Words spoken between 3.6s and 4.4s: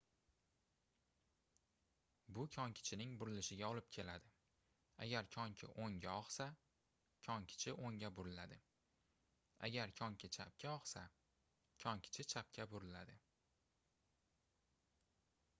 olib keladi